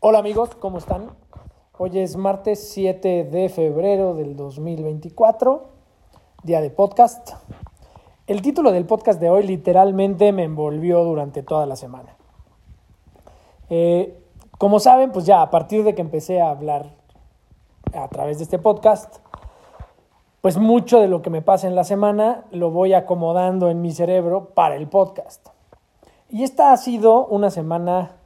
[0.00, 1.10] Hola amigos, ¿cómo están?
[1.76, 5.70] Hoy es martes 7 de febrero del 2024,
[6.44, 7.32] día de podcast.
[8.28, 12.14] El título del podcast de hoy literalmente me envolvió durante toda la semana.
[13.70, 14.22] Eh,
[14.56, 16.94] como saben, pues ya a partir de que empecé a hablar
[17.92, 19.16] a través de este podcast,
[20.42, 23.90] pues mucho de lo que me pasa en la semana lo voy acomodando en mi
[23.90, 25.48] cerebro para el podcast.
[26.30, 28.17] Y esta ha sido una semana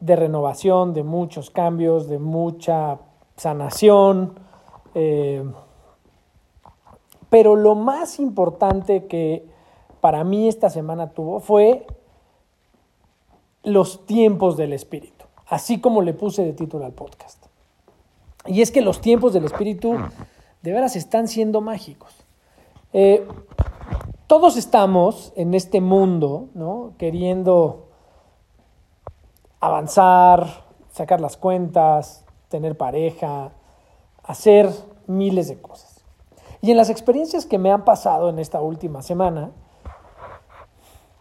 [0.00, 2.98] de renovación, de muchos cambios, de mucha
[3.36, 4.38] sanación.
[4.94, 5.44] Eh,
[7.28, 9.46] pero lo más importante que
[10.00, 11.86] para mí esta semana tuvo fue
[13.64, 17.44] los tiempos del espíritu, así como le puse de título al podcast.
[18.46, 19.96] Y es que los tiempos del espíritu
[20.62, 22.12] de veras están siendo mágicos.
[22.92, 23.26] Eh,
[24.26, 26.92] todos estamos en este mundo, ¿no?
[26.98, 27.87] Queriendo
[29.60, 33.52] avanzar, sacar las cuentas, tener pareja,
[34.22, 34.70] hacer
[35.06, 36.04] miles de cosas.
[36.60, 39.52] Y en las experiencias que me han pasado en esta última semana,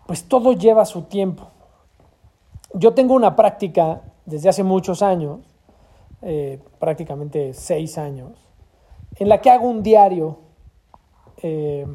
[0.08, 1.50] pues todo lleva su tiempo.
[2.74, 5.40] Yo tengo una práctica desde hace muchos años,
[6.22, 8.32] eh, prácticamente seis años,
[9.16, 10.40] en la que hago un diario
[11.42, 11.86] eh,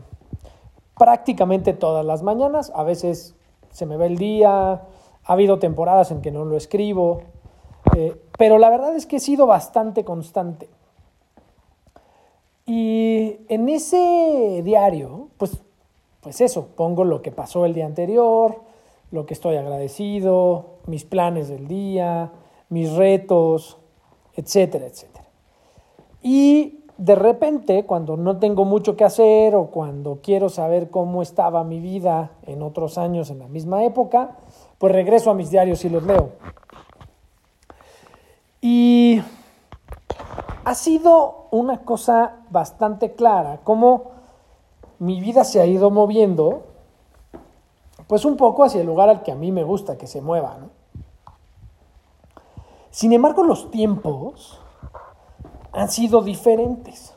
[0.96, 2.72] prácticamente todas las mañanas.
[2.74, 3.34] A veces
[3.70, 4.82] se me va el día,
[5.24, 7.22] ha habido temporadas en que no lo escribo,
[7.96, 10.68] eh, pero la verdad es que he sido bastante constante.
[12.66, 15.58] Y en ese diario, pues,
[16.20, 18.60] pues eso, pongo lo que pasó el día anterior,
[19.10, 22.32] lo que estoy agradecido, mis planes del día,
[22.68, 23.78] mis retos,
[24.34, 25.26] etcétera, etcétera.
[26.22, 31.64] Y de repente, cuando no tengo mucho que hacer o cuando quiero saber cómo estaba
[31.64, 34.36] mi vida en otros años en la misma época,
[34.82, 36.30] pues regreso a mis diarios y los leo.
[38.60, 39.22] Y
[40.64, 44.10] ha sido una cosa bastante clara, cómo
[44.98, 46.64] mi vida se ha ido moviendo,
[48.08, 50.56] pues un poco hacia el lugar al que a mí me gusta que se mueva.
[52.90, 54.58] Sin embargo, los tiempos
[55.70, 57.14] han sido diferentes.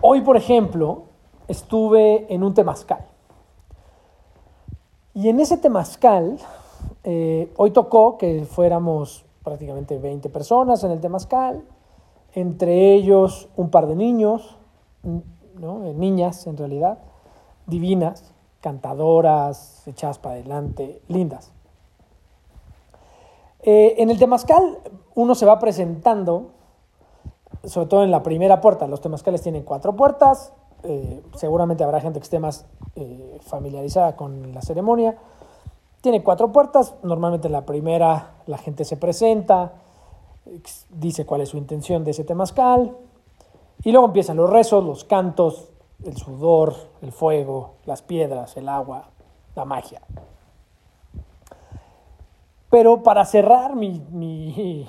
[0.00, 1.02] Hoy, por ejemplo,
[1.46, 3.13] estuve en un temazcal.
[5.14, 6.38] Y en ese temazcal,
[7.04, 11.64] eh, hoy tocó que fuéramos prácticamente 20 personas en el temazcal,
[12.32, 14.58] entre ellos un par de niños,
[15.54, 15.84] ¿no?
[15.84, 16.98] Eh, niñas en realidad,
[17.66, 21.52] divinas, cantadoras, echadas para adelante, lindas.
[23.60, 24.78] Eh, en el temazcal
[25.14, 26.50] uno se va presentando
[27.62, 28.86] sobre todo en la primera puerta.
[28.86, 30.52] Los temazcales tienen cuatro puertas.
[30.84, 35.16] Eh, seguramente habrá gente que esté más eh, familiarizada con la ceremonia.
[36.00, 36.94] Tiene cuatro puertas.
[37.02, 39.72] Normalmente en la primera la gente se presenta,
[40.90, 42.96] dice cuál es su intención de ese temazcal.
[43.82, 45.68] Y luego empiezan los rezos, los cantos,
[46.04, 49.08] el sudor, el fuego, las piedras, el agua,
[49.56, 50.02] la magia.
[52.70, 54.86] Pero para cerrar mi, mi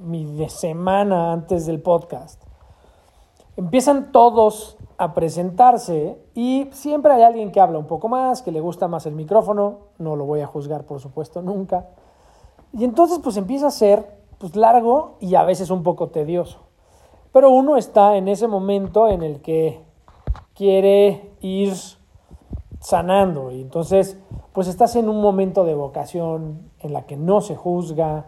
[0.00, 2.40] mi semana antes del podcast,
[3.56, 8.60] empiezan todos a presentarse y siempre hay alguien que habla un poco más, que le
[8.60, 11.86] gusta más el micrófono, no lo voy a juzgar por supuesto nunca.
[12.72, 16.58] Y entonces pues empieza a ser pues largo y a veces un poco tedioso.
[17.32, 19.80] Pero uno está en ese momento en el que
[20.54, 21.74] quiere ir
[22.80, 24.18] sanando y entonces
[24.52, 28.26] pues estás en un momento de vocación en la que no se juzga,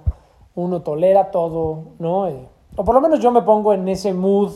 [0.54, 2.28] uno tolera todo, ¿no?
[2.28, 4.53] Eh, o por lo menos yo me pongo en ese mood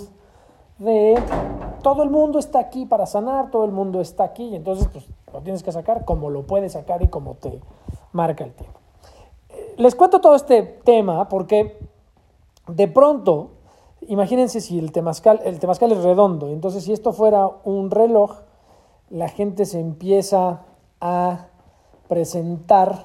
[0.78, 1.20] de
[1.84, 5.04] todo el mundo está aquí para sanar, todo el mundo está aquí, y entonces pues
[5.32, 7.60] lo tienes que sacar como lo puedes sacar y como te
[8.12, 8.80] marca el tiempo.
[9.50, 11.78] Eh, les cuento todo este tema porque
[12.68, 13.50] de pronto,
[14.00, 18.38] imagínense si el temazcal, el es redondo, entonces si esto fuera un reloj,
[19.10, 20.62] la gente se empieza
[21.02, 21.48] a
[22.08, 23.04] presentar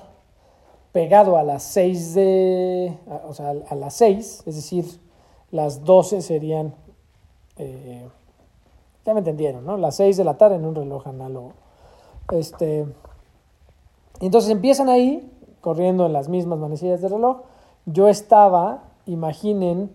[0.94, 2.98] pegado a las 6 de,
[3.28, 4.86] o sea, a las 6, es decir,
[5.52, 6.74] las 12 serían,
[7.58, 8.08] eh,
[9.06, 9.78] ya me entendieron, ¿no?
[9.78, 11.54] Las 6 de la tarde en un reloj análogo.
[12.32, 12.86] Este,
[14.20, 15.32] entonces empiezan ahí,
[15.62, 17.42] corriendo en las mismas manecillas del reloj.
[17.86, 19.92] Yo estaba, imaginen,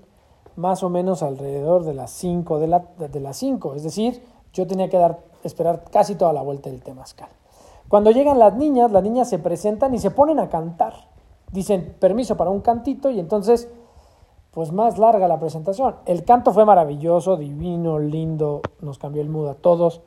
[0.56, 4.22] más o menos alrededor de las 5 de, la, de las 5, es decir,
[4.52, 7.28] yo tenía que dar, esperar casi toda la vuelta del temazcal.
[7.88, 10.94] Cuando llegan las niñas, las niñas se presentan y se ponen a cantar.
[11.52, 13.68] Dicen permiso para un cantito y entonces,
[14.54, 15.96] pues más larga la presentación.
[16.06, 20.00] El canto fue maravilloso, divino, lindo, nos cambió el mood a todos.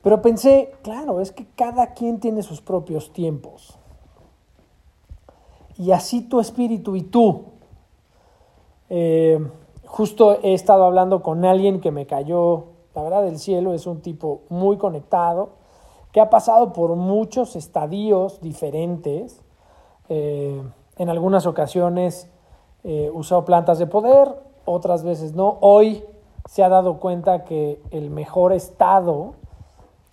[0.00, 3.78] Pero pensé, claro, es que cada quien tiene sus propios tiempos.
[5.76, 7.46] y así tu espíritu y tú.
[8.90, 9.44] Eh,
[9.86, 14.02] justo he estado hablando con alguien que me cayó, la verdad, del cielo, es un
[14.02, 15.50] tipo muy conectado,
[16.12, 19.42] que ha pasado por muchos estadios diferentes.
[20.08, 20.62] Eh,
[20.98, 22.30] en algunas ocasiones
[22.84, 24.28] eh, usado plantas de poder,
[24.64, 25.58] otras veces no.
[25.60, 26.04] Hoy
[26.48, 29.34] se ha dado cuenta que el mejor estado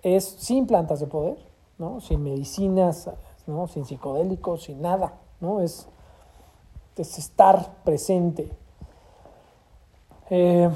[0.02, 1.36] es sin plantas de poder,
[1.78, 2.00] ¿no?
[2.00, 3.10] sin medicinas,
[3.46, 3.66] ¿no?
[3.66, 5.14] sin psicodélicos, sin nada.
[5.40, 5.60] ¿no?
[5.60, 5.88] Es,
[6.96, 8.50] es estar presente.
[10.30, 10.70] Eh,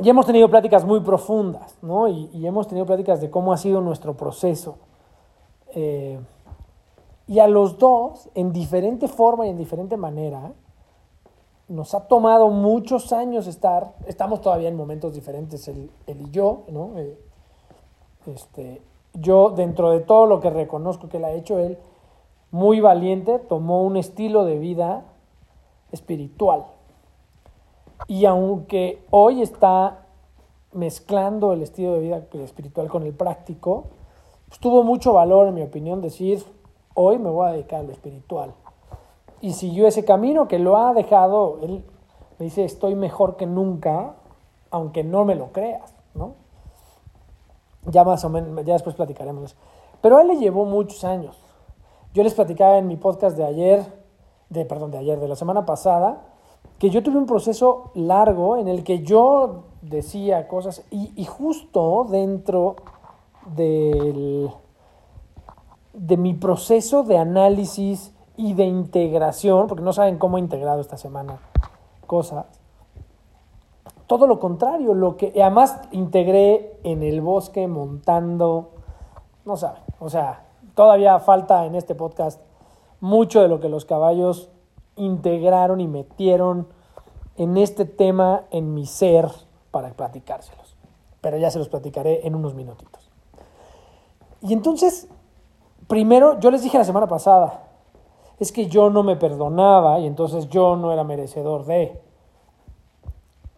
[0.00, 2.08] ya hemos tenido pláticas muy profundas, ¿no?
[2.08, 4.76] Y, hemos tenido pláticas de cómo ha sido nuestro proceso.
[5.74, 6.18] Eh,
[7.26, 10.52] y a los dos, en diferente forma y en diferente manera,
[11.68, 16.98] nos ha tomado muchos años estar, estamos todavía en momentos diferentes, él, y yo, ¿no?
[16.98, 17.18] Eh,
[18.26, 18.82] este,
[19.14, 21.78] yo, dentro de todo lo que reconozco que él ha hecho, él,
[22.50, 25.04] muy valiente, tomó un estilo de vida
[25.92, 26.66] espiritual.
[28.06, 30.06] Y aunque hoy está
[30.72, 33.84] mezclando el estilo de vida espiritual con el práctico,
[34.48, 36.44] pues tuvo mucho valor, en mi opinión, decir,
[36.94, 38.54] hoy me voy a dedicar a lo espiritual.
[39.40, 41.84] Y siguió ese camino que lo ha dejado, él
[42.38, 44.14] me dice, estoy mejor que nunca,
[44.70, 46.34] aunque no me lo creas, ¿no?
[47.86, 49.56] Ya más o menos, ya después platicaremos.
[50.00, 51.38] Pero a él le llevó muchos años.
[52.14, 53.84] Yo les platicaba en mi podcast de ayer,
[54.48, 56.22] de, perdón, de ayer, de la semana pasada,
[56.78, 62.76] que yo tuve un proceso largo en el que yo decía cosas y, justo dentro
[63.54, 64.50] del,
[65.94, 70.96] de mi proceso de análisis y de integración, porque no saben cómo he integrado esta
[70.96, 71.38] semana
[72.06, 72.46] cosas,
[74.06, 78.72] todo lo contrario, lo que además integré en el bosque montando,
[79.44, 80.44] no saben, o sea,
[80.74, 82.40] todavía falta en este podcast
[83.00, 84.50] mucho de lo que los caballos
[84.96, 86.68] integraron y metieron
[87.36, 89.30] en este tema en mi ser
[89.70, 90.76] para platicárselos.
[91.20, 93.10] Pero ya se los platicaré en unos minutitos.
[94.42, 95.08] Y entonces,
[95.88, 97.64] primero, yo les dije la semana pasada,
[98.38, 102.00] es que yo no me perdonaba y entonces yo no era merecedor de.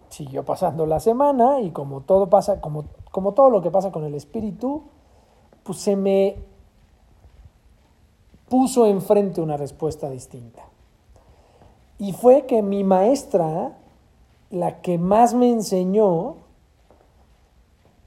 [0.09, 4.05] Siguió pasando la semana y como todo pasa, como, como todo lo que pasa con
[4.05, 4.85] el espíritu,
[5.63, 6.37] pues se me
[8.49, 10.63] puso enfrente una respuesta distinta.
[11.99, 13.73] Y fue que mi maestra,
[14.51, 16.37] la que más me enseñó,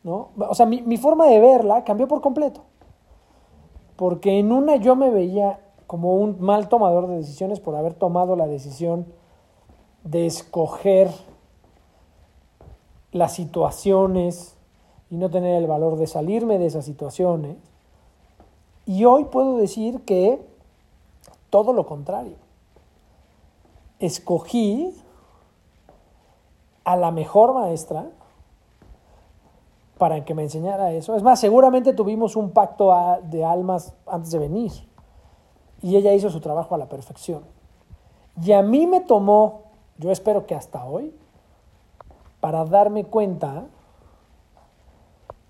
[0.04, 0.30] ¿no?
[0.38, 2.62] O sea, mi, mi forma de verla cambió por completo.
[4.00, 8.38] Porque en una yo me veía como un mal tomador de decisiones por haber tomado
[8.38, 9.06] la decisión
[10.06, 11.12] de escoger
[13.12, 14.56] las situaciones
[15.10, 17.58] y no tener el valor de salirme de esas situaciones.
[18.86, 20.40] Y hoy puedo decir que
[21.50, 22.38] todo lo contrario
[24.00, 24.96] escogí
[26.86, 28.10] a la mejor maestra
[30.00, 31.16] para que me enseñara eso.
[31.16, 32.92] Es más, seguramente tuvimos un pacto
[33.22, 34.72] de almas antes de venir
[35.84, 37.44] y ella hizo su trabajo a la perfección.
[38.42, 39.66] Y a mí me tomó,
[40.00, 41.14] yo espero que hasta hoy,
[42.40, 43.66] para darme cuenta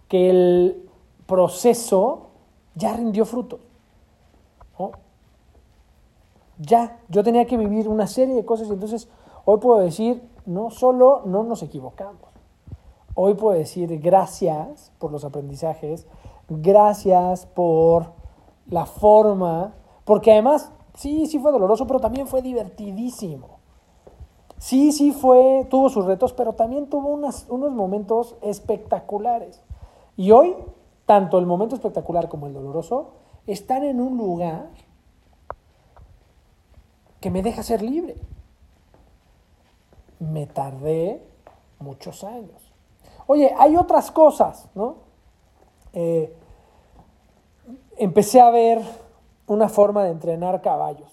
[0.09, 0.89] que el
[1.25, 2.27] proceso
[2.75, 3.59] ya rindió fruto
[6.59, 9.07] ya, yo tenía que vivir una serie de cosas y entonces
[9.45, 12.28] hoy puedo decir, no solo no nos equivocamos,
[13.21, 16.07] hoy puedo decir gracias por los aprendizajes,
[16.47, 18.13] gracias por
[18.67, 19.73] la forma,
[20.05, 23.59] porque además, sí, sí fue doloroso, pero también fue divertidísimo.
[24.57, 29.61] Sí, sí fue, tuvo sus retos, pero también tuvo unos momentos espectaculares.
[30.15, 30.55] Y hoy,
[31.05, 33.11] tanto el momento espectacular como el doloroso
[33.47, 34.69] están en un lugar
[37.19, 38.15] que me deja ser libre.
[40.19, 41.21] Me tardé
[41.79, 42.68] muchos años.
[43.31, 44.95] Oye, hay otras cosas, ¿no?
[45.93, 46.35] Eh,
[47.97, 48.81] empecé a ver
[49.45, 51.11] una forma de entrenar caballos.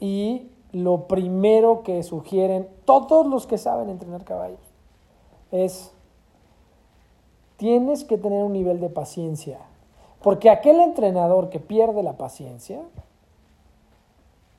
[0.00, 4.58] Y lo primero que sugieren todos los que saben entrenar caballos
[5.52, 5.92] es,
[7.56, 9.60] tienes que tener un nivel de paciencia.
[10.20, 12.82] Porque aquel entrenador que pierde la paciencia,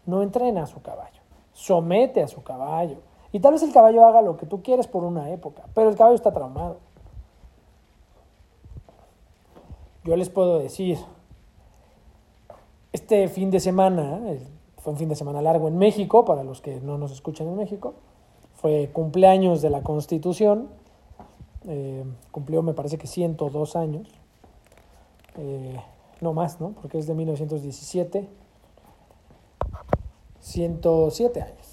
[0.06, 1.22] no entrena a su caballo,
[1.52, 3.11] somete a su caballo.
[3.32, 5.96] Y tal vez el caballo haga lo que tú quieres por una época, pero el
[5.96, 6.78] caballo está traumado.
[10.04, 10.98] Yo les puedo decir,
[12.92, 14.20] este fin de semana,
[14.78, 17.56] fue un fin de semana largo en México, para los que no nos escuchan en
[17.56, 17.94] México,
[18.56, 20.70] fue cumpleaños de la Constitución,
[21.68, 24.08] eh, cumplió me parece que 102 años,
[25.38, 25.80] eh,
[26.20, 26.70] no más, ¿no?
[26.72, 28.28] Porque es de 1917
[30.42, 31.71] 107 años.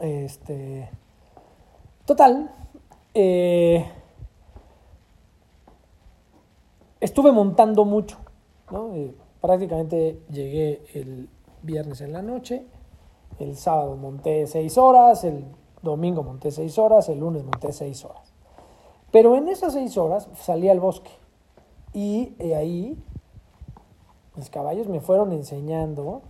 [0.00, 0.88] Este,
[2.04, 2.54] total,
[3.14, 3.84] eh,
[7.00, 8.18] estuve montando mucho.
[8.70, 8.94] ¿no?
[8.94, 11.28] Eh, prácticamente llegué el
[11.62, 12.64] viernes en la noche,
[13.38, 15.44] el sábado monté seis horas, el
[15.82, 18.32] domingo monté seis horas, el lunes monté seis horas.
[19.10, 21.10] Pero en esas seis horas salí al bosque
[21.92, 23.02] y ahí
[24.36, 26.22] mis caballos me fueron enseñando.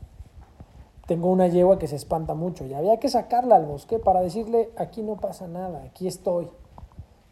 [1.08, 4.70] Tengo una yegua que se espanta mucho y había que sacarla al bosque para decirle,
[4.76, 6.50] aquí no pasa nada, aquí estoy.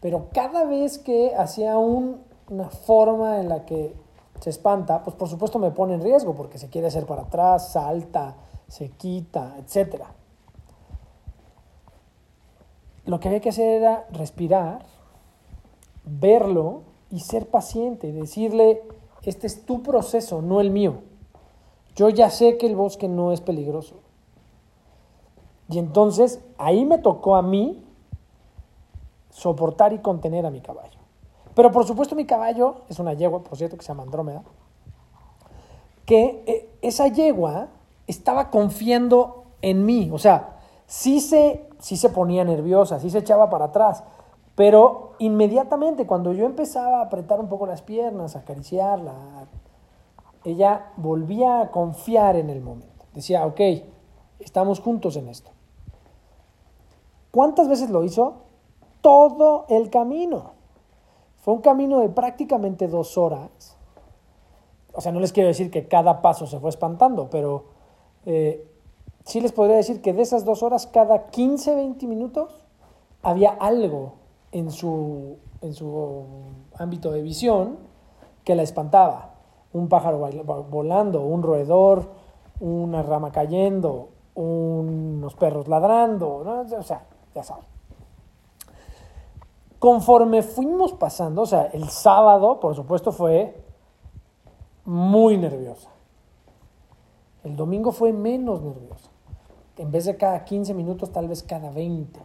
[0.01, 3.93] Pero cada vez que hacía una forma en la que
[4.41, 7.71] se espanta, pues por supuesto me pone en riesgo porque se quiere hacer para atrás,
[7.73, 8.33] salta,
[8.67, 10.05] se quita, etc.
[13.05, 14.87] Lo que había que hacer era respirar,
[16.03, 16.81] verlo
[17.11, 18.81] y ser paciente, decirle,
[19.21, 21.03] este es tu proceso, no el mío.
[21.97, 23.95] Yo ya sé que el bosque no es peligroso.
[25.67, 27.83] Y entonces ahí me tocó a mí
[29.31, 30.99] soportar y contener a mi caballo.
[31.55, 34.43] Pero por supuesto mi caballo es una yegua, por cierto, que se llama Andrómeda,
[36.05, 37.69] que eh, esa yegua
[38.05, 43.49] estaba confiando en mí, o sea, sí se, sí se ponía nerviosa, sí se echaba
[43.49, 44.03] para atrás,
[44.53, 49.13] pero inmediatamente cuando yo empezaba a apretar un poco las piernas, a acariciarla,
[50.47, 53.05] ella volvía a confiar en el momento.
[53.13, 53.59] Decía, ok,
[54.39, 55.51] estamos juntos en esto.
[57.31, 58.35] ¿Cuántas veces lo hizo?
[59.01, 60.51] Todo el camino.
[61.39, 63.75] Fue un camino de prácticamente dos horas.
[64.93, 67.65] O sea, no les quiero decir que cada paso se fue espantando, pero
[68.25, 68.65] eh,
[69.25, 72.63] sí les podría decir que de esas dos horas, cada 15, 20 minutos,
[73.21, 74.13] había algo
[74.53, 76.23] en su, en su
[76.77, 77.77] ámbito de visión
[78.45, 79.36] que la espantaba.
[79.73, 80.29] Un pájaro
[80.69, 82.09] volando, un roedor,
[82.59, 87.65] una rama cayendo, unos perros ladrando, o sea, ya saben.
[89.79, 93.63] Conforme fuimos pasando, o sea, el sábado, por supuesto, fue
[94.85, 95.89] muy nerviosa.
[97.43, 99.09] El domingo fue menos nerviosa.
[99.77, 102.19] En vez de cada 15 minutos, tal vez cada 20.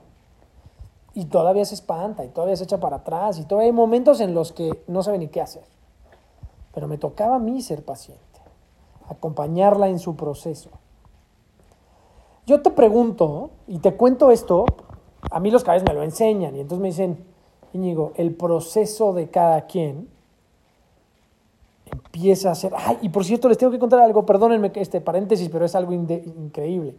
[1.15, 4.33] Y todavía se espanta, y todavía se echa para atrás, y todavía hay momentos en
[4.33, 5.65] los que no sabe ni qué hacer.
[6.75, 8.23] Pero me tocaba a mí ser paciente,
[9.09, 10.71] acompañarla en su proceso.
[12.47, 14.65] Yo te pregunto, y te cuento esto,
[15.31, 17.25] a mí los cabezas me lo enseñan, y entonces me dicen,
[17.73, 20.09] Íñigo, el proceso de cada quien
[21.91, 22.73] empieza a ser...
[22.77, 25.93] Ay, y por cierto, les tengo que contar algo, perdónenme este paréntesis, pero es algo
[25.93, 26.97] increíble.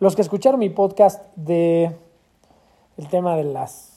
[0.00, 1.96] Los que escucharon mi podcast de
[2.96, 3.90] el tema de las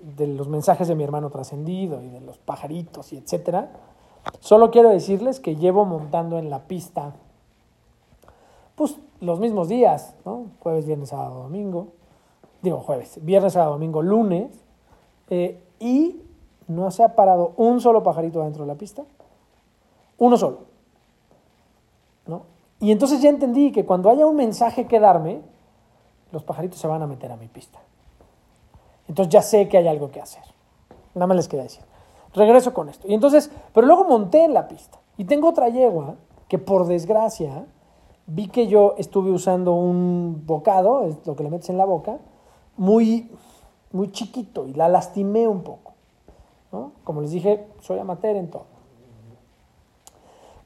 [0.00, 3.70] de los mensajes de mi hermano trascendido y de los pajaritos y etcétera,
[4.40, 7.14] solo quiero decirles que llevo montando en la pista
[8.74, 10.46] pues los mismos días, ¿no?
[10.60, 11.88] Jueves, viernes, sábado, domingo.
[12.62, 14.50] Digo jueves, viernes, sábado, domingo, lunes
[15.30, 16.22] eh, y
[16.68, 19.04] no se ha parado un solo pajarito dentro de la pista.
[20.18, 20.60] Uno solo.
[22.26, 22.42] ¿no?
[22.80, 25.40] Y entonces ya entendí que cuando haya un mensaje que darme,
[26.30, 27.80] los pajaritos se van a meter a mi pista.
[29.08, 30.42] Entonces ya sé que hay algo que hacer.
[31.14, 31.82] Nada más les quería decir.
[32.38, 33.06] Regreso con esto.
[33.06, 34.98] Y entonces, pero luego monté en la pista.
[35.16, 36.14] Y tengo otra yegua
[36.48, 37.66] que por desgracia
[38.26, 42.18] vi que yo estuve usando un bocado, es lo que le metes en la boca,
[42.76, 43.30] muy
[43.92, 45.92] muy chiquito y la lastimé un poco.
[47.04, 48.66] Como les dije, soy amateur en todo.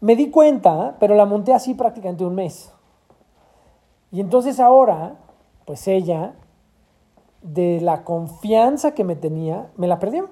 [0.01, 2.73] Me di cuenta, pero la monté así prácticamente un mes.
[4.11, 5.15] Y entonces ahora,
[5.65, 6.35] pues ella,
[7.41, 10.31] de la confianza que me tenía, me la perdió.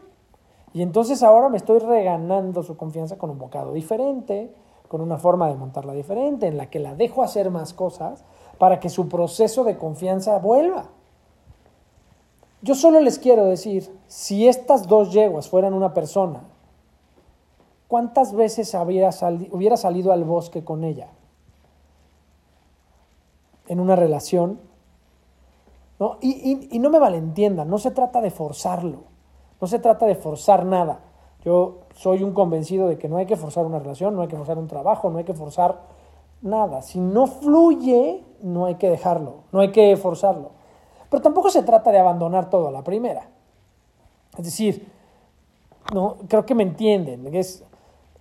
[0.72, 4.54] Y entonces ahora me estoy reganando su confianza con un bocado diferente,
[4.88, 8.24] con una forma de montarla diferente, en la que la dejo hacer más cosas
[8.58, 10.90] para que su proceso de confianza vuelva.
[12.62, 16.42] Yo solo les quiero decir, si estas dos yeguas fueran una persona,
[17.88, 21.08] ¿cuántas veces hubiera salido al bosque con ella?
[23.66, 24.60] En una relación.
[25.98, 26.18] ¿no?
[26.20, 29.09] Y, y no me malentiendan, no se trata de forzarlo,
[29.60, 31.00] no se trata de forzar nada.
[31.44, 34.36] Yo soy un convencido de que no hay que forzar una relación, no hay que
[34.36, 35.80] forzar un trabajo, no hay que forzar
[36.42, 36.82] nada.
[36.82, 40.50] Si no fluye, no hay que dejarlo, no hay que forzarlo.
[41.08, 43.28] Pero tampoco se trata de abandonar todo a la primera.
[44.38, 44.86] Es decir,
[45.92, 47.28] no, creo que me entienden.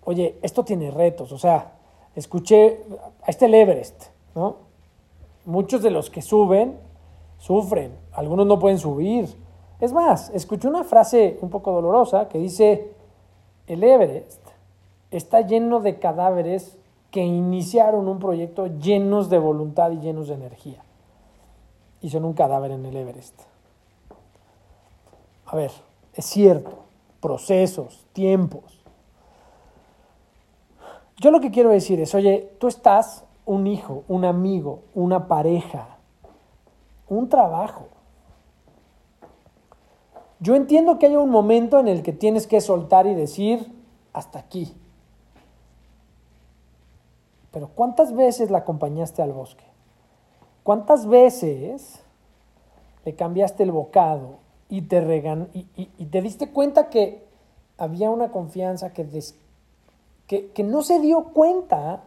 [0.05, 1.31] Oye, esto tiene retos.
[1.31, 1.73] O sea,
[2.15, 2.83] escuché,
[3.21, 4.55] a este el Everest, ¿no?
[5.45, 6.77] Muchos de los que suben
[7.37, 9.29] sufren, algunos no pueden subir.
[9.79, 12.91] Es más, escuché una frase un poco dolorosa que dice,
[13.67, 14.41] el Everest
[15.11, 16.77] está lleno de cadáveres
[17.11, 20.83] que iniciaron un proyecto llenos de voluntad y llenos de energía.
[22.01, 23.39] Y son un cadáver en el Everest.
[25.45, 25.71] A ver,
[26.13, 26.79] es cierto,
[27.21, 28.83] procesos, tiempos.
[31.17, 35.97] Yo lo que quiero decir es, oye, tú estás un hijo, un amigo, una pareja,
[37.07, 37.87] un trabajo.
[40.39, 43.71] Yo entiendo que hay un momento en el que tienes que soltar y decir,
[44.13, 44.73] hasta aquí.
[47.51, 49.63] Pero ¿cuántas veces la acompañaste al bosque?
[50.63, 51.99] ¿Cuántas veces
[53.05, 54.37] le cambiaste el bocado
[54.69, 55.65] y te, regan y,
[56.05, 57.25] te diste cuenta que
[57.77, 59.07] había una confianza que,
[60.27, 62.03] que, que no se dio cuenta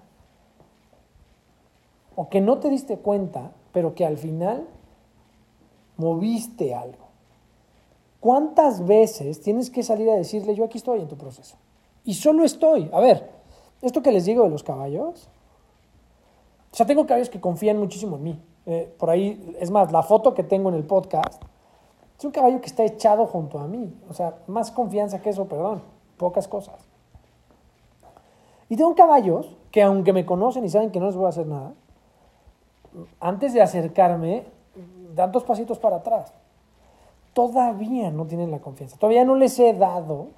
[2.15, 4.67] o que no te diste cuenta, pero que al final
[5.97, 7.02] moviste algo?
[8.23, 11.57] ¿Cuántas veces tienes que salir a decirle, yo aquí estoy en tu proceso?
[12.05, 12.89] Y solo estoy.
[12.93, 13.29] A ver,
[13.81, 15.29] esto que les digo de los caballos,
[16.71, 18.43] o sea, tengo caballos que confían muchísimo en mí.
[18.67, 21.43] Eh, por ahí, es más, la foto que tengo en el podcast
[22.17, 23.93] es un caballo que está echado junto a mí.
[24.09, 25.83] O sea, más confianza que eso, perdón,
[26.17, 26.77] pocas cosas.
[28.69, 31.49] Y tengo caballos que aunque me conocen y saben que no les voy a hacer
[31.49, 31.75] nada,
[33.19, 34.45] antes de acercarme,
[35.13, 36.33] dan dos pasitos para atrás
[37.33, 40.29] todavía no tienen la confianza, todavía no les he dado.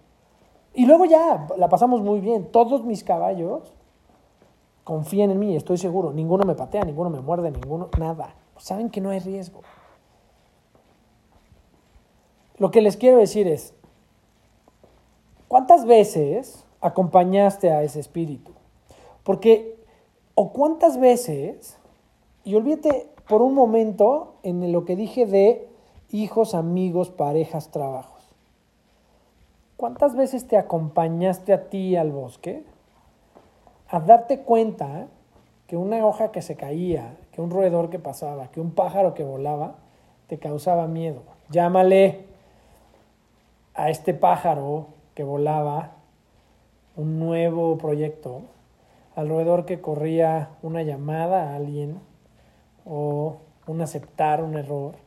[0.74, 2.50] Y luego ya la pasamos muy bien.
[2.50, 3.72] Todos mis caballos
[4.82, 6.12] confían en mí, estoy seguro.
[6.12, 8.34] Ninguno me patea, ninguno me muerde, ninguno, nada.
[8.58, 9.60] Saben que no hay riesgo.
[12.58, 13.74] Lo que les quiero decir es,
[15.48, 18.52] ¿cuántas veces acompañaste a ese espíritu?
[19.24, 19.76] Porque,
[20.34, 21.78] o cuántas veces,
[22.44, 25.68] y olvídate por un momento en lo que dije de
[26.14, 28.22] hijos, amigos, parejas, trabajos.
[29.76, 32.62] ¿Cuántas veces te acompañaste a ti al bosque
[33.88, 35.08] a darte cuenta
[35.66, 39.24] que una hoja que se caía, que un roedor que pasaba, que un pájaro que
[39.24, 39.74] volaba,
[40.28, 41.22] te causaba miedo?
[41.50, 42.26] Llámale
[43.74, 44.86] a este pájaro
[45.16, 45.94] que volaba
[46.94, 48.42] un nuevo proyecto,
[49.16, 51.98] al roedor que corría una llamada a alguien
[52.86, 55.03] o un aceptar un error,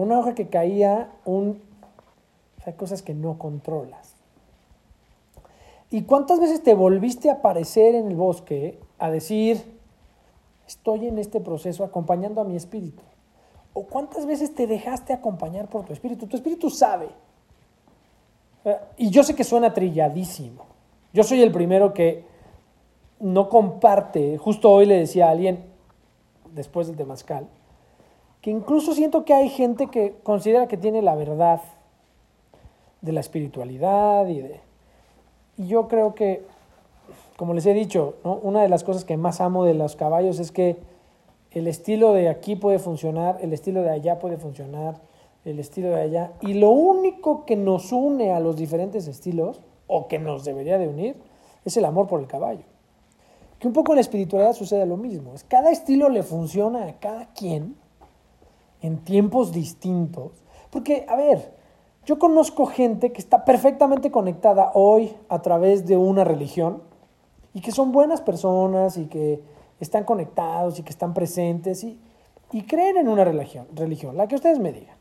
[0.00, 1.62] una hoja que caía, un...
[2.64, 4.14] hay cosas que no controlas.
[5.90, 9.62] ¿Y cuántas veces te volviste a aparecer en el bosque a decir,
[10.66, 13.02] estoy en este proceso acompañando a mi espíritu?
[13.72, 16.26] ¿O cuántas veces te dejaste acompañar por tu espíritu?
[16.26, 17.08] Tu espíritu sabe.
[18.96, 20.64] Y yo sé que suena trilladísimo.
[21.12, 22.24] Yo soy el primero que
[23.18, 24.38] no comparte.
[24.38, 25.64] Justo hoy le decía a alguien,
[26.52, 27.48] después del temazcal,
[28.40, 31.60] que incluso siento que hay gente que considera que tiene la verdad
[33.00, 34.60] de la espiritualidad y de...
[35.56, 36.42] Y yo creo que,
[37.36, 40.52] como les he dicho, una de las cosas que más amo de los caballos es
[40.52, 40.78] que
[41.50, 45.00] el estilo de aquí puede funcionar, el estilo de allá puede funcionar,
[45.44, 46.32] el estilo de allá.
[46.40, 50.88] Y lo único que nos une a los diferentes estilos, o que nos debería de
[50.88, 51.16] unir,
[51.64, 52.62] es el amor por el caballo.
[53.58, 55.34] Que un poco en la espiritualidad sucede lo mismo.
[55.34, 57.76] Es cada estilo le funciona a cada quien
[58.82, 60.32] en tiempos distintos.
[60.70, 61.54] Porque, a ver,
[62.06, 66.82] yo conozco gente que está perfectamente conectada hoy a través de una religión
[67.52, 69.42] y que son buenas personas y que
[69.80, 71.98] están conectados y que están presentes y,
[72.52, 74.96] y creen en una religión, religión, la que ustedes me digan.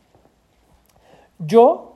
[1.40, 1.94] Yo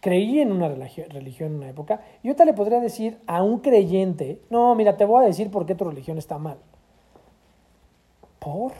[0.00, 4.40] creí en una religión en una época y ahorita le podría decir a un creyente,
[4.48, 6.58] no, mira, te voy a decir por qué tu religión está mal.
[8.38, 8.72] ¿Por?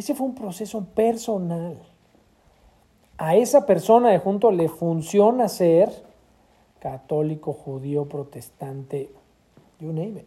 [0.00, 1.76] Ese fue un proceso personal.
[3.18, 5.92] A esa persona de junto le funciona ser
[6.78, 9.10] católico, judío, protestante,
[9.78, 10.26] you name it.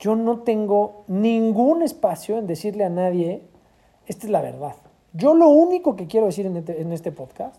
[0.00, 3.44] Yo no tengo ningún espacio en decirle a nadie,
[4.08, 4.74] esta es la verdad.
[5.12, 7.54] Yo lo único que quiero decir en este, este podcast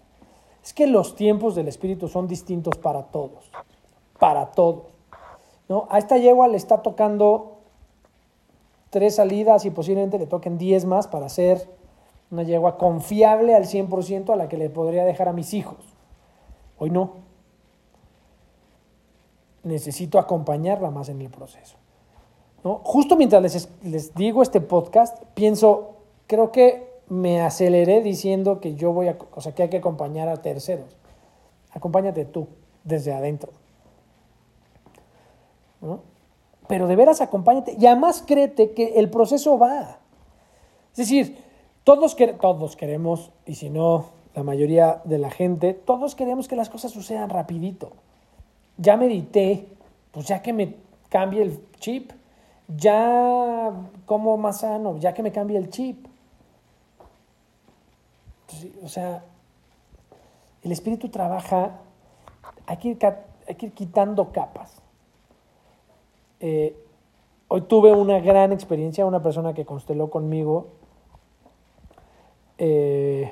[0.62, 3.50] es que los tiempos del Espíritu son distintos para todos,
[4.20, 4.88] para todos.
[5.70, 5.88] ¿no?
[5.90, 7.51] A esta yegua le está tocando
[8.92, 11.68] tres salidas y posiblemente le toquen diez más para ser
[12.30, 15.80] una yegua confiable al 100% a la que le podría dejar a mis hijos.
[16.78, 17.14] Hoy no.
[19.64, 21.78] Necesito acompañarla más en el proceso.
[22.64, 22.82] ¿no?
[22.84, 25.96] Justo mientras les, les digo este podcast, pienso,
[26.28, 30.28] creo que me aceleré diciendo que yo voy a, o sea, que hay que acompañar
[30.30, 30.98] a terceros.
[31.72, 32.48] Acompáñate tú
[32.84, 33.52] desde adentro.
[35.82, 36.11] ¿no?
[36.72, 39.98] Pero de veras acompáñate y además créete que el proceso va.
[40.92, 41.44] Es decir,
[41.84, 46.70] todos, todos queremos, y si no, la mayoría de la gente, todos queremos que las
[46.70, 47.92] cosas sucedan rapidito.
[48.78, 49.68] Ya medité
[50.12, 50.78] pues ya que me
[51.10, 52.14] cambie el chip,
[52.70, 53.74] ya
[54.06, 56.08] como más sano, ya que me cambie el chip.
[58.82, 59.26] o sea,
[60.64, 61.82] el espíritu trabaja,
[62.66, 62.98] hay que
[63.46, 64.81] hay que ir quitando capas.
[66.44, 66.76] Eh,
[67.50, 70.70] hoy tuve una gran experiencia, una persona que consteló conmigo
[72.58, 73.32] eh,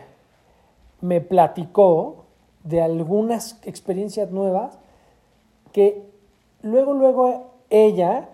[1.02, 2.26] me platicó
[2.64, 4.78] de algunas experiencias nuevas
[5.72, 6.04] que
[6.62, 8.30] luego, luego ella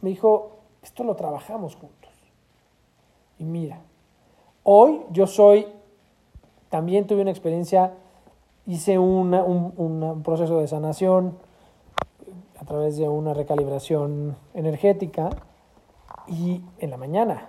[0.00, 2.10] me dijo, esto lo trabajamos juntos.
[3.38, 3.80] Y mira,
[4.62, 5.66] hoy yo soy,
[6.70, 7.92] también tuve una experiencia,
[8.66, 11.36] hice un, un proceso de sanación
[12.66, 15.30] través de una recalibración energética
[16.26, 17.48] y en la mañana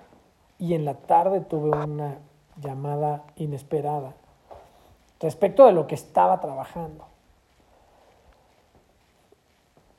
[0.60, 2.20] y en la tarde tuve una
[2.62, 4.14] llamada inesperada
[5.20, 7.06] respecto de lo que estaba trabajando.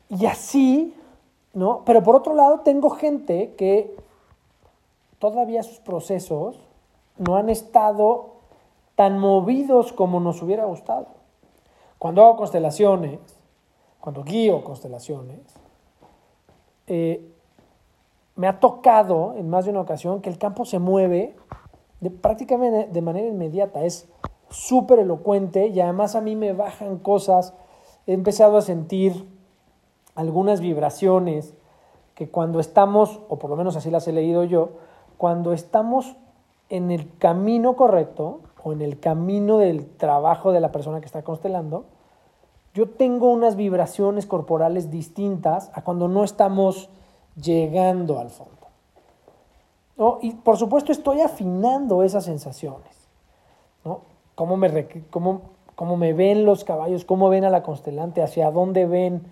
[0.08, 0.94] Y así,
[1.52, 1.82] ¿no?
[1.84, 3.94] Pero por otro lado, tengo gente que
[5.18, 6.58] todavía sus procesos
[7.18, 8.36] no han estado
[8.94, 11.08] tan movidos como nos hubiera gustado.
[11.98, 13.18] Cuando hago constelaciones,
[14.00, 15.40] cuando guío constelaciones,
[16.86, 17.30] eh,
[18.36, 21.34] me ha tocado en más de una ocasión que el campo se mueve
[22.00, 23.84] de, prácticamente de manera inmediata.
[23.84, 24.08] Es
[24.48, 27.54] súper elocuente y además a mí me bajan cosas.
[28.06, 29.26] He empezado a sentir
[30.14, 31.54] algunas vibraciones
[32.14, 34.70] que cuando estamos, o por lo menos así las he leído yo,
[35.16, 36.16] cuando estamos
[36.68, 41.22] en el camino correcto o en el camino del trabajo de la persona que está
[41.22, 41.84] constelando,
[42.78, 46.88] yo tengo unas vibraciones corporales distintas a cuando no estamos
[47.34, 48.54] llegando al fondo.
[50.22, 53.08] Y por supuesto estoy afinando esas sensaciones.
[53.84, 54.02] ¿no?
[54.36, 55.40] ¿Cómo, me, cómo,
[55.74, 57.04] cómo me ven los caballos?
[57.04, 58.22] ¿Cómo ven a la constelante?
[58.22, 59.24] ¿Hacia dónde ven?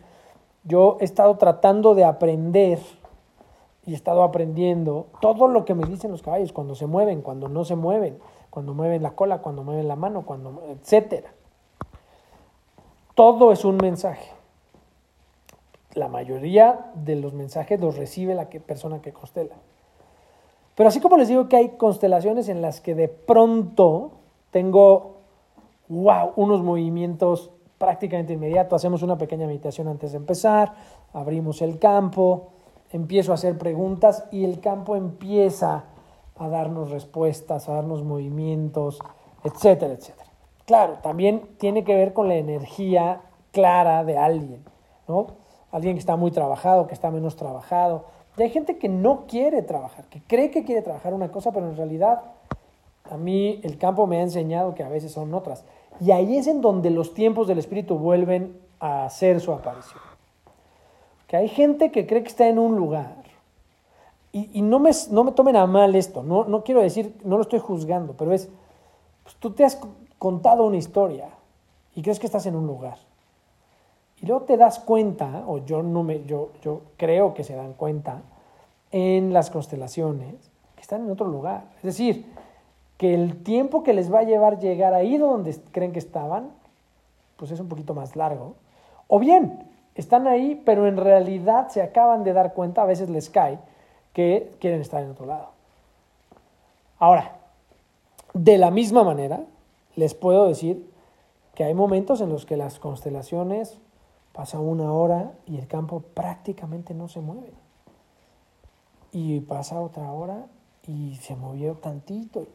[0.64, 2.80] Yo he estado tratando de aprender
[3.86, 7.48] y he estado aprendiendo todo lo que me dicen los caballos, cuando se mueven, cuando
[7.48, 8.18] no se mueven,
[8.50, 11.35] cuando mueven la cola, cuando mueven la mano, cuando, etcétera.
[13.16, 14.30] Todo es un mensaje.
[15.94, 19.54] La mayoría de los mensajes los recibe la persona que constela.
[20.74, 24.10] Pero así como les digo que hay constelaciones en las que de pronto
[24.50, 25.16] tengo,
[25.88, 30.74] wow, unos movimientos prácticamente inmediatos, hacemos una pequeña meditación antes de empezar,
[31.14, 32.48] abrimos el campo,
[32.92, 35.84] empiezo a hacer preguntas y el campo empieza
[36.36, 38.98] a darnos respuestas, a darnos movimientos,
[39.42, 40.25] etcétera, etcétera.
[40.66, 43.20] Claro, también tiene que ver con la energía
[43.52, 44.64] clara de alguien,
[45.06, 45.28] ¿no?
[45.70, 48.04] Alguien que está muy trabajado, que está menos trabajado,
[48.36, 51.68] y hay gente que no quiere trabajar, que cree que quiere trabajar una cosa, pero
[51.68, 52.20] en realidad
[53.10, 55.64] a mí el campo me ha enseñado que a veces son otras.
[56.00, 60.00] Y ahí es en donde los tiempos del espíritu vuelven a hacer su aparición.
[61.28, 63.14] Que hay gente que cree que está en un lugar.
[64.32, 67.42] Y, no, me, no me tomen a mal esto, no, no quiero decir, no lo
[67.42, 68.50] estoy juzgando, pero es,
[69.22, 69.80] pues tú te has
[70.18, 71.28] contado una historia
[71.94, 72.98] y crees que estás en un lugar.
[74.20, 77.74] Y luego te das cuenta, o yo, no me, yo, yo creo que se dan
[77.74, 78.22] cuenta,
[78.92, 80.34] en las constelaciones,
[80.74, 81.64] que están en otro lugar.
[81.78, 82.26] Es decir,
[82.96, 86.50] que el tiempo que les va a llevar llegar ahí donde creen que estaban,
[87.36, 88.54] pues es un poquito más largo.
[89.08, 93.28] O bien, están ahí, pero en realidad se acaban de dar cuenta, a veces les
[93.28, 93.58] cae,
[94.12, 95.50] que quieren estar en otro lado.
[96.98, 97.36] Ahora,
[98.32, 99.40] de la misma manera,
[99.96, 100.88] les puedo decir
[101.54, 103.80] que hay momentos en los que las constelaciones
[104.36, 107.54] Pasa una hora y el campo prácticamente no se mueve.
[109.10, 110.44] Y pasa otra hora
[110.86, 112.46] y se movió tantito.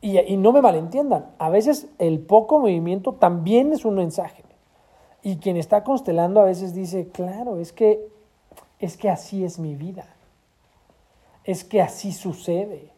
[0.00, 4.42] Y, y, no me malentiendan, a veces el poco movimiento también es un mensaje.
[5.22, 8.08] Y quien está constelando a veces dice, claro, es que,
[8.80, 10.06] es que así es mi vida.
[11.44, 12.90] Es que así sucede.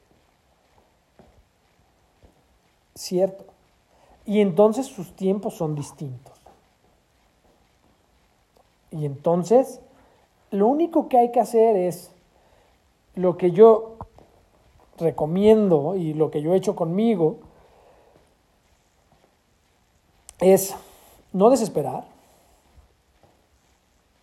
[2.95, 3.52] Cierto.
[4.25, 6.33] Y entonces sus tiempos son distintos.
[8.91, 9.81] Y entonces,
[10.51, 12.13] lo único que hay que hacer es
[13.15, 13.97] lo que yo
[14.99, 17.39] recomiendo y lo que yo he hecho conmigo
[20.41, 20.75] es
[21.33, 22.05] no desesperar.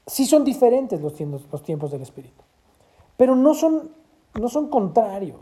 [0.05, 2.43] Sí son diferentes los tiempos, los tiempos del espíritu,
[3.17, 3.91] pero no son,
[4.35, 5.39] no son contrarios.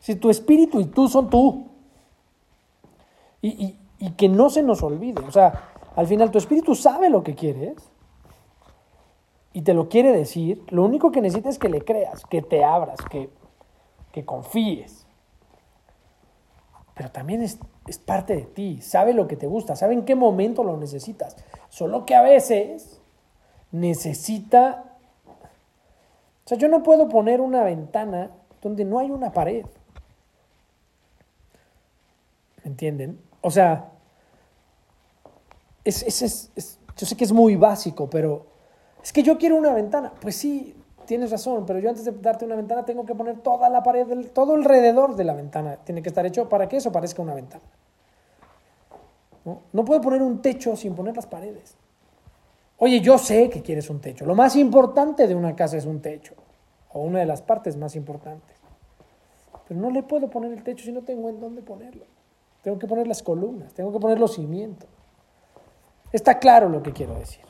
[0.00, 1.66] Si tu espíritu y tú son tú,
[3.42, 7.22] y, y que no se nos olvide, o sea, al final tu espíritu sabe lo
[7.22, 7.76] que quieres,
[9.52, 12.64] y te lo quiere decir, lo único que necesitas es que le creas, que te
[12.64, 13.30] abras, que,
[14.12, 15.06] que confíes.
[16.94, 20.14] Pero también es, es parte de ti, sabe lo que te gusta, sabe en qué
[20.14, 21.36] momento lo necesitas.
[21.70, 23.00] Solo que a veces
[23.72, 24.84] necesita...
[26.44, 28.30] O sea, yo no puedo poner una ventana
[28.62, 29.66] donde no hay una pared.
[32.62, 33.27] ¿Me entienden?
[33.40, 33.90] O sea,
[35.84, 38.46] es, es, es, yo sé que es muy básico, pero
[39.02, 40.12] es que yo quiero una ventana.
[40.20, 40.74] Pues sí,
[41.06, 44.06] tienes razón, pero yo antes de darte una ventana tengo que poner toda la pared,
[44.32, 45.76] todo alrededor de la ventana.
[45.76, 47.64] Tiene que estar hecho para que eso parezca una ventana.
[49.44, 49.62] ¿No?
[49.72, 51.76] no puedo poner un techo sin poner las paredes.
[52.76, 54.26] Oye, yo sé que quieres un techo.
[54.26, 56.34] Lo más importante de una casa es un techo,
[56.92, 58.56] o una de las partes más importantes.
[59.66, 62.04] Pero no le puedo poner el techo si no tengo en dónde ponerlo.
[62.68, 64.90] Tengo que poner las columnas, tengo que poner los cimientos.
[66.12, 67.46] Está claro lo que quiero decir.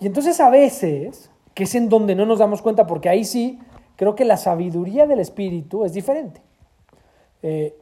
[0.00, 3.60] Y entonces a veces, que es en donde no nos damos cuenta, porque ahí sí
[3.94, 6.42] creo que la sabiduría del espíritu es diferente.
[7.44, 7.78] Eh,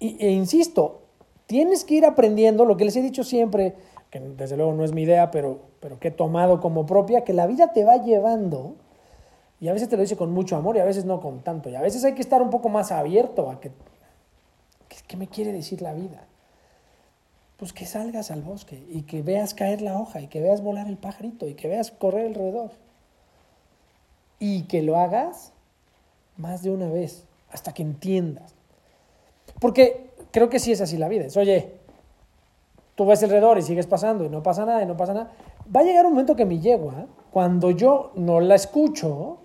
[0.00, 1.00] e insisto,
[1.46, 3.74] tienes que ir aprendiendo lo que les he dicho siempre,
[4.10, 7.32] que desde luego no es mi idea, pero, pero que he tomado como propia, que
[7.32, 8.74] la vida te va llevando,
[9.60, 11.70] y a veces te lo dice con mucho amor y a veces no con tanto,
[11.70, 13.72] y a veces hay que estar un poco más abierto a que,
[15.06, 16.26] ¿qué me quiere decir la vida?
[17.56, 20.88] Pues que salgas al bosque y que veas caer la hoja y que veas volar
[20.88, 22.72] el pajarito y que veas correr alrededor.
[24.38, 25.52] Y que lo hagas
[26.36, 28.54] más de una vez, hasta que entiendas.
[29.60, 31.26] Porque creo que sí es así la vida.
[31.26, 31.74] Es, oye,
[32.94, 35.30] tú ves alrededor y sigues pasando y no pasa nada y no pasa nada.
[35.74, 39.38] Va a llegar un momento que mi yegua, cuando yo no la escucho,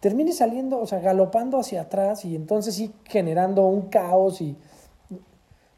[0.00, 4.56] termine saliendo, o sea, galopando hacia atrás y entonces sí generando un caos y...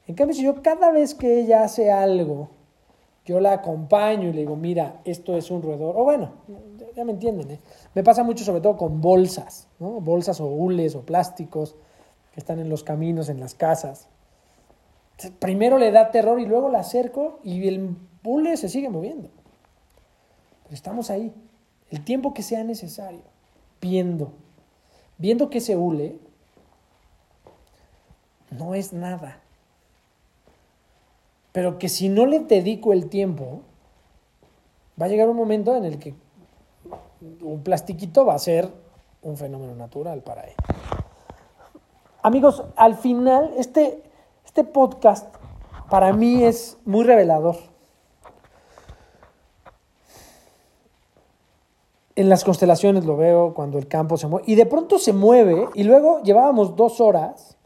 [0.07, 2.49] En cambio, si yo cada vez que ella hace algo,
[3.25, 6.33] yo la acompaño y le digo, mira, esto es un roedor, o bueno,
[6.97, 7.61] ya me entienden, ¿eh?
[7.95, 10.01] me pasa mucho sobre todo con bolsas, ¿no?
[10.01, 11.77] bolsas o hules o plásticos
[12.33, 14.09] que están en los caminos, en las casas
[15.31, 19.31] primero le da terror y luego la acerco y el bule se sigue moviendo.
[20.65, 21.33] Pero estamos ahí,
[21.91, 23.23] el tiempo que sea necesario,
[23.83, 24.33] viendo,
[25.19, 26.19] viendo que ese hule
[28.51, 29.41] no es nada.
[31.51, 33.61] Pero que si no le dedico el tiempo,
[35.01, 36.15] va a llegar un momento en el que
[37.43, 38.71] un plastiquito va a ser
[39.21, 40.55] un fenómeno natural para él.
[42.23, 44.03] Amigos, al final, este,
[44.45, 45.35] este podcast
[45.91, 47.72] para mí es muy revelador.
[52.15, 55.69] En las constelaciones lo veo cuando el campo se mueve y de pronto se mueve
[55.75, 57.57] y luego llevábamos dos horas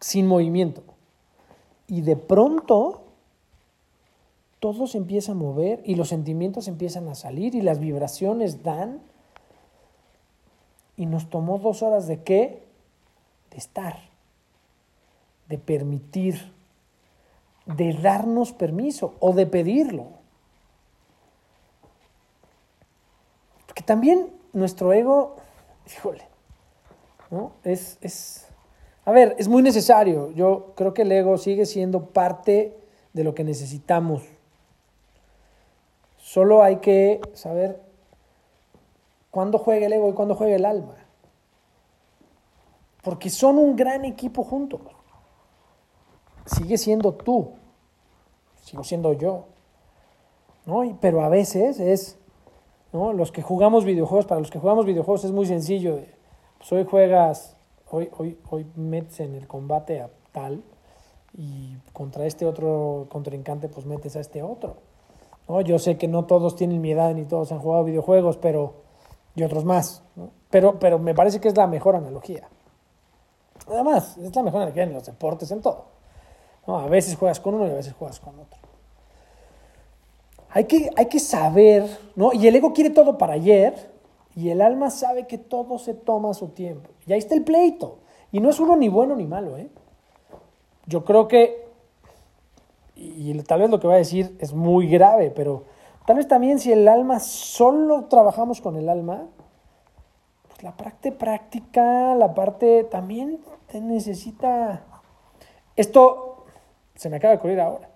[0.00, 0.82] sin movimiento
[1.86, 3.02] y de pronto
[4.58, 9.00] todo se empieza a mover y los sentimientos empiezan a salir y las vibraciones dan
[10.96, 12.64] y nos tomó dos horas de qué?
[13.50, 14.10] De estar
[15.50, 16.52] de permitir,
[17.66, 20.19] de darnos permiso o de pedirlo.
[23.90, 25.34] También nuestro ego,
[25.84, 26.22] híjole,
[27.28, 27.54] ¿no?
[27.64, 28.46] Es, es,
[29.04, 30.30] a ver, es muy necesario.
[30.30, 32.72] Yo creo que el ego sigue siendo parte
[33.12, 34.22] de lo que necesitamos.
[36.18, 37.80] Solo hay que saber
[39.32, 40.94] cuándo juega el ego y cuándo juega el alma.
[43.02, 44.82] Porque son un gran equipo juntos
[46.46, 47.54] sigue siendo tú,
[48.62, 49.46] sigo siendo yo.
[50.64, 50.96] ¿no?
[51.00, 52.19] Pero a veces es,
[52.92, 53.12] ¿no?
[53.12, 56.00] Los que jugamos videojuegos, para los que jugamos videojuegos es muy sencillo.
[56.58, 57.56] Pues hoy juegas,
[57.90, 60.62] hoy, hoy, hoy metes en el combate a tal
[61.36, 64.76] y contra este otro contrincante pues metes a este otro.
[65.48, 65.60] ¿no?
[65.60, 68.74] Yo sé que no todos tienen mi edad ni todos han jugado videojuegos, pero
[69.34, 70.02] y otros más.
[70.50, 72.48] Pero, pero me parece que es la mejor analogía.
[73.68, 75.84] Además, es la mejor analogía en los deportes, en todo.
[76.66, 78.59] A veces juegas con uno y a veces juegas con otro.
[80.52, 81.86] Hay que, hay que saber,
[82.16, 82.32] ¿no?
[82.32, 83.90] Y el ego quiere todo para ayer
[84.34, 86.90] y el alma sabe que todo se toma su tiempo.
[87.06, 87.98] Y ahí está el pleito.
[88.32, 89.70] Y no es uno ni bueno ni malo, ¿eh?
[90.86, 91.68] Yo creo que,
[92.96, 95.64] y tal vez lo que voy a decir es muy grave, pero
[96.06, 99.28] tal vez también si el alma solo trabajamos con el alma,
[100.48, 104.84] pues la parte práctica, la parte también te necesita...
[105.76, 106.44] Esto
[106.94, 107.89] se me acaba de ocurrir ahora.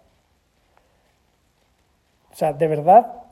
[2.35, 3.23] O sea, de verdad,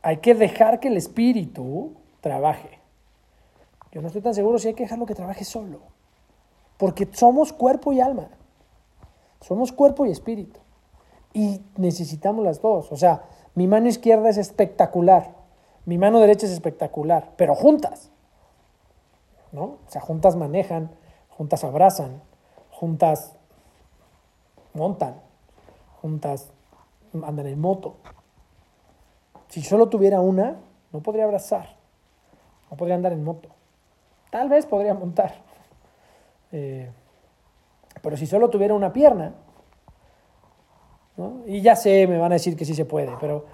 [0.00, 1.92] hay que dejar que el espíritu
[2.22, 2.80] trabaje.
[3.92, 5.80] Yo no estoy tan seguro si hay que dejarlo que trabaje solo.
[6.78, 8.30] Porque somos cuerpo y alma.
[9.42, 10.58] Somos cuerpo y espíritu.
[11.34, 12.90] Y necesitamos las dos.
[12.90, 15.34] O sea, mi mano izquierda es espectacular.
[15.84, 17.34] Mi mano derecha es espectacular.
[17.36, 18.10] Pero juntas.
[19.52, 19.64] ¿No?
[19.64, 20.90] O sea, juntas manejan,
[21.28, 22.22] juntas abrazan,
[22.70, 23.36] juntas
[24.72, 25.22] montan
[26.04, 26.52] juntas,
[27.22, 27.96] andan en moto.
[29.48, 30.56] Si solo tuviera una,
[30.92, 31.76] no podría abrazar,
[32.70, 33.48] no podría andar en moto.
[34.30, 35.34] Tal vez podría montar.
[36.56, 36.88] Eh,
[38.00, 39.34] pero si solo tuviera una pierna,
[41.46, 43.46] y ya sé, me van a decir que sí se puede, pero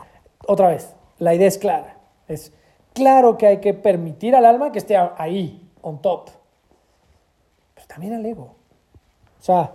[0.46, 1.96] otra vez, la idea es clara.
[2.26, 2.52] Es
[2.92, 6.30] claro que hay que permitir al alma que esté ahí, on top,
[7.74, 8.54] pero también al ego.
[9.38, 9.72] O sea,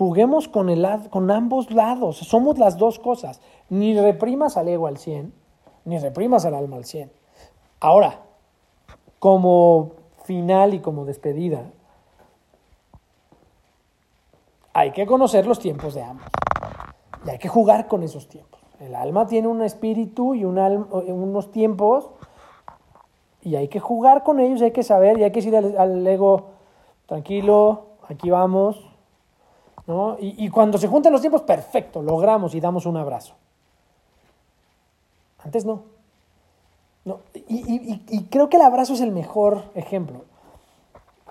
[0.00, 3.42] juguemos con, el, con ambos lados, somos las dos cosas.
[3.68, 5.30] Ni reprimas al ego al 100,
[5.84, 7.12] ni reprimas al alma al 100.
[7.80, 8.22] Ahora,
[9.18, 9.90] como
[10.24, 11.70] final y como despedida,
[14.72, 16.28] hay que conocer los tiempos de ambos.
[17.26, 18.58] Y hay que jugar con esos tiempos.
[18.80, 22.08] El alma tiene un espíritu y unos tiempos
[23.42, 26.52] y hay que jugar con ellos, hay que saber y hay que decir al, ego,
[27.04, 28.89] tranquilo, aquí vamos.
[29.86, 30.16] ¿No?
[30.20, 33.34] Y, cuando se juntan los tiempos, perfecto, logramos y damos un abrazo.
[35.38, 35.82] Antes no.
[37.04, 37.20] no.
[37.34, 40.24] Y, y creo que el abrazo es el mejor ejemplo.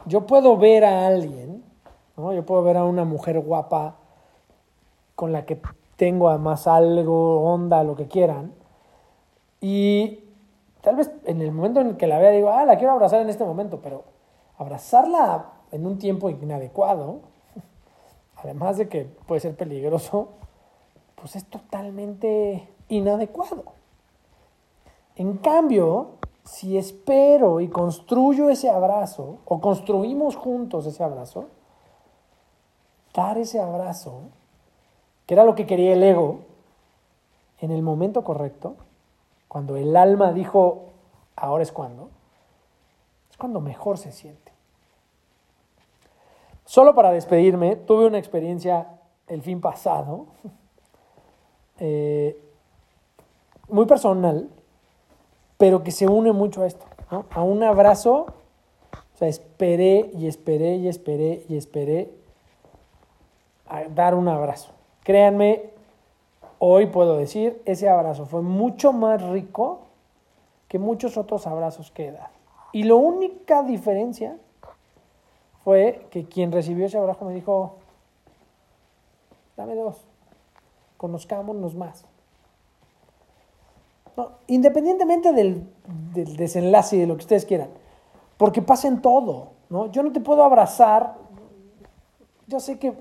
[0.05, 1.63] Yo puedo ver a alguien,
[2.17, 2.33] ¿no?
[2.33, 3.95] yo puedo ver a una mujer guapa
[5.15, 5.59] con la que
[5.97, 8.53] tengo además algo, onda, lo que quieran.
[9.61, 10.23] Y
[10.81, 13.29] tal vez en el momento en que la vea digo, ah, la quiero abrazar en
[13.29, 14.05] este momento, pero
[14.57, 17.19] abrazarla en un tiempo inadecuado,
[18.43, 20.29] además de que puede ser peligroso,
[21.15, 23.63] pues es totalmente inadecuado.
[25.15, 26.11] En cambio,
[26.43, 31.47] si espero y construyo ese abrazo, o construimos juntos ese abrazo,
[33.13, 34.21] dar ese abrazo
[35.25, 36.39] que era lo que quería el ego,
[37.59, 38.75] en el momento correcto,
[39.47, 40.85] cuando el alma dijo,
[41.35, 42.09] ahora es cuando,
[43.29, 44.48] es cuando mejor se siente.
[46.69, 48.89] Solo para despedirme, tuve una experiencia
[49.25, 50.27] el fin pasado,
[51.79, 52.39] eh,
[53.69, 54.47] muy personal,
[55.57, 56.85] pero que se une mucho a esto,
[57.31, 58.27] a un abrazo.
[58.91, 62.11] O sea, esperé y esperé y esperé y esperé
[63.67, 64.69] a dar un abrazo.
[65.01, 65.71] Créanme,
[66.59, 69.87] hoy puedo decir, ese abrazo fue mucho más rico
[70.67, 72.29] que muchos otros abrazos que he dado.
[72.73, 74.37] Y la única diferencia
[75.69, 77.75] fue que quien recibió ese abrazo me dijo,
[79.55, 79.97] dame dos,
[80.97, 82.05] conozcámonos más.
[84.47, 85.63] independientemente del,
[86.11, 87.69] del, desenlace y de lo que ustedes quieran,
[88.37, 89.91] porque pasa en todo, ¿no?
[89.91, 91.17] Yo no te puedo abrazar,
[92.47, 92.95] yo sé que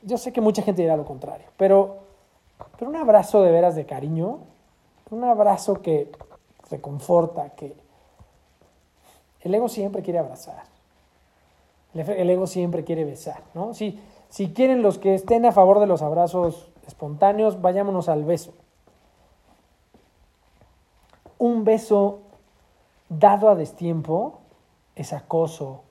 [0.00, 1.98] yo sé que mucha gente dirá lo contrario, pero,
[2.78, 4.38] pero un abrazo de veras de cariño,
[5.10, 6.10] un abrazo que
[6.70, 7.76] reconforta, que
[9.42, 10.73] el ego siempre quiere abrazar,
[11.94, 13.74] el ego siempre quiere besar, ¿no?
[13.74, 18.52] Si, si quieren los que estén a favor de los abrazos espontáneos, vayámonos al beso.
[21.38, 22.20] Un beso
[23.08, 24.40] dado a destiempo
[24.94, 25.82] es acoso,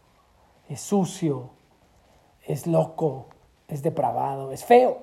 [0.70, 1.50] es sucio,
[2.46, 3.28] es loco,
[3.68, 4.98] es depravado, es feo.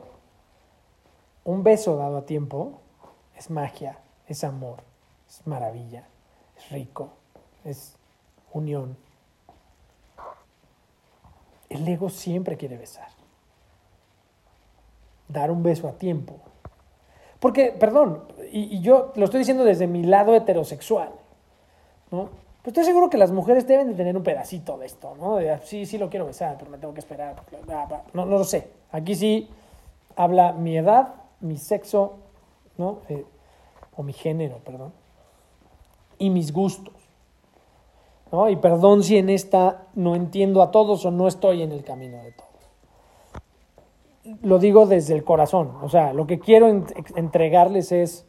[1.45, 2.81] Un beso dado a tiempo
[3.37, 4.79] es magia, es amor,
[5.29, 6.05] es maravilla,
[6.57, 7.11] es rico,
[7.65, 7.97] es
[8.53, 8.97] unión.
[11.71, 13.09] El ego siempre quiere besar.
[15.29, 16.35] Dar un beso a tiempo.
[17.39, 21.11] Porque, perdón, y, yo lo estoy diciendo desde mi lado heterosexual,
[22.11, 22.29] ¿no?
[22.63, 25.37] Pues estoy seguro que las mujeres deben de tener un pedacito de esto, ¿no?
[25.37, 27.37] De, sí, sí lo quiero besar, pero me tengo que esperar.
[28.13, 28.69] No, no lo sé.
[28.93, 29.49] Aquí sí
[30.17, 32.19] habla mi edad, mi sexo,
[32.77, 32.99] ¿no?
[33.09, 33.25] Eh,
[33.97, 34.93] o mi género, perdón.
[36.19, 37.00] Y mis gustos.
[38.33, 38.49] ¿No?
[38.49, 42.19] Y perdón si en esta no entiendo a todos o no estoy en el camino
[42.19, 42.51] de todos.
[44.43, 45.73] Lo digo desde el corazón.
[45.83, 46.69] O sea, lo que quiero
[47.17, 48.27] entregarles es,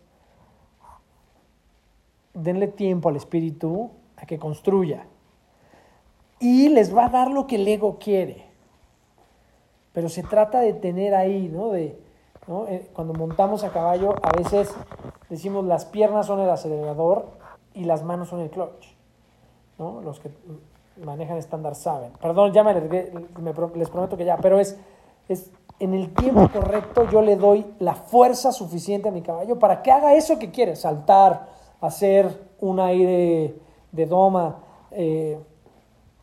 [2.34, 5.06] denle tiempo al espíritu a que construya.
[6.40, 8.46] Y les va a dar lo que el ego quiere.
[9.94, 11.70] Pero se trata de tener ahí, ¿no?
[11.70, 12.00] De,
[12.68, 14.74] eh, Cuando montamos a caballo, a veces
[15.30, 17.28] decimos las piernas son el acelerador
[17.74, 18.91] y las manos son el clutch.
[19.82, 20.02] ¿No?
[20.02, 20.30] Los que
[21.04, 22.12] manejan estándar saben.
[22.22, 24.78] Perdón, ya me, les prometo que ya, pero es,
[25.28, 29.82] es en el tiempo correcto yo le doy la fuerza suficiente a mi caballo para
[29.82, 31.48] que haga eso que quiere, saltar,
[31.82, 33.56] hacer un aire
[33.92, 34.60] de doma,
[34.92, 35.40] eh,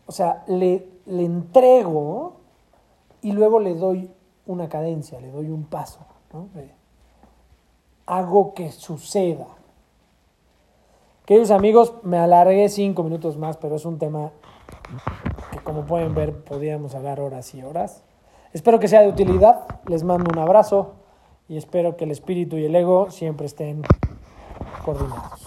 [0.06, 2.34] o sea, le, le entrego
[3.20, 4.10] y luego le doy
[4.46, 5.98] una cadencia, le doy un paso,
[8.06, 9.57] hago que suceda.
[11.28, 14.30] Queridos amigos, me alargué cinco minutos más, pero es un tema
[15.52, 18.02] que como pueden ver podríamos hablar horas y horas.
[18.54, 20.94] Espero que sea de utilidad, les mando un abrazo
[21.46, 23.82] y espero que el espíritu y el ego siempre estén
[24.86, 25.46] coordinados.